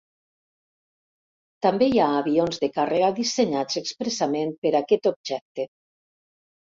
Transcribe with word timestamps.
També 1.65 1.89
hi 1.91 2.01
ha 2.05 2.07
avions 2.21 2.59
de 2.65 2.71
càrrega 2.79 3.11
dissenyats 3.21 3.81
expressament 3.85 4.59
per 4.65 4.73
aquest 4.81 5.11
objecte. 5.15 5.69